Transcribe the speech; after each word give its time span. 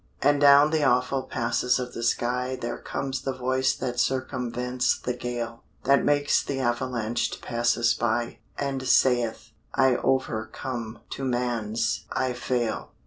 And 0.23 0.41
down 0.41 0.71
the 0.71 0.83
awful 0.83 1.21
passes 1.21 1.77
of 1.77 1.93
the 1.93 2.01
sky 2.01 2.57
There 2.59 2.79
comes 2.79 3.21
the 3.21 3.35
voice 3.37 3.75
that 3.75 3.99
circumvents 3.99 4.97
the 4.97 5.13
gale; 5.13 5.61
That 5.83 6.03
makes 6.03 6.43
the 6.43 6.59
avalanche 6.59 7.29
to 7.29 7.39
pass 7.39 7.77
us 7.77 7.93
by, 7.93 8.39
And 8.57 8.87
saith, 8.87 9.51
"I 9.75 9.97
overcome" 9.97 11.01
to 11.11 11.23
man's 11.23 12.05
"I 12.11 12.33
fail." 12.33 12.93